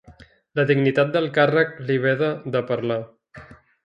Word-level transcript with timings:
La 0.59 0.63
dignitat 0.69 1.11
del 1.15 1.27
càrrec 1.35 1.75
li 1.89 1.97
veda 2.05 2.31
de 2.57 2.63
parlar. 2.73 2.99